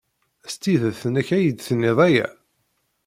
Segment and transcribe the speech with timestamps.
[0.51, 2.27] S tidet-nnek ay d-tenniḍ aya?